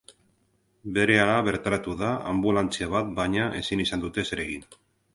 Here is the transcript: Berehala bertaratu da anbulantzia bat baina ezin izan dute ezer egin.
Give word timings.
Berehala 0.95 1.35
bertaratu 1.49 1.95
da 2.01 2.11
anbulantzia 2.33 2.91
bat 2.97 3.15
baina 3.23 3.49
ezin 3.63 3.89
izan 3.89 4.07
dute 4.09 4.27
ezer 4.29 4.47
egin. 4.51 4.71